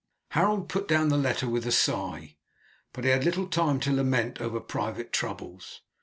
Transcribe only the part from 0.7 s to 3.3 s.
down the letter with a sigh. But he had